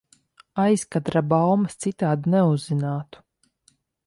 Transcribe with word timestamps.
Aizkadra 0.63 1.23
baumas 1.33 1.77
citādi 1.85 2.35
neuzzinātu. 2.37 3.25